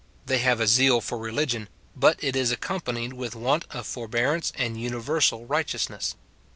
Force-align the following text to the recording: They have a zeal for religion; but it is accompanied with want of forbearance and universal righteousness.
They 0.25 0.39
have 0.39 0.59
a 0.59 0.65
zeal 0.65 0.99
for 0.99 1.19
religion; 1.19 1.69
but 1.95 2.17
it 2.23 2.35
is 2.35 2.49
accompanied 2.49 3.13
with 3.13 3.35
want 3.35 3.65
of 3.69 3.85
forbearance 3.85 4.51
and 4.57 4.81
universal 4.81 5.45
righteousness. 5.45 6.15